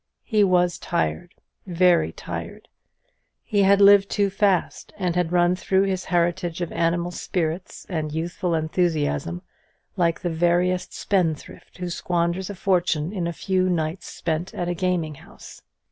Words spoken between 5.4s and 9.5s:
through his heritage of animal spirits and youthful enthusiasm